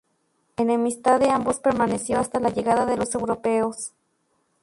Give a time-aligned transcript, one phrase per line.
[0.57, 3.91] La enemistad de ambos permaneció hasta la llegada de los europeos.